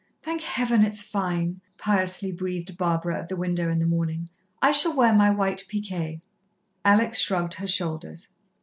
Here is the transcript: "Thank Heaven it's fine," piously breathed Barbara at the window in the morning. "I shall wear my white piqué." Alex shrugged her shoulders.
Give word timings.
"Thank 0.23 0.41
Heaven 0.41 0.83
it's 0.83 1.03
fine," 1.03 1.61
piously 1.77 2.31
breathed 2.31 2.75
Barbara 2.75 3.19
at 3.19 3.29
the 3.29 3.35
window 3.35 3.69
in 3.69 3.77
the 3.77 3.85
morning. 3.85 4.29
"I 4.59 4.71
shall 4.71 4.95
wear 4.97 5.13
my 5.13 5.29
white 5.29 5.63
piqué." 5.71 6.21
Alex 6.83 7.19
shrugged 7.19 7.53
her 7.53 7.67
shoulders. 7.67 8.29